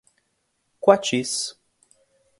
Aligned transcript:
Quatis 0.81 1.57